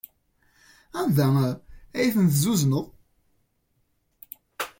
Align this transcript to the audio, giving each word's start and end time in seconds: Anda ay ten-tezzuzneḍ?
Anda 1.01 1.27
ay 1.99 2.09
ten-tezzuzneḍ? 2.13 2.85